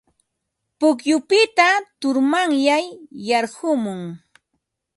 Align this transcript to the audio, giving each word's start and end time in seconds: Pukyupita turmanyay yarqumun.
Pukyupita 0.79 1.67
turmanyay 1.99 2.85
yarqumun. 3.27 4.01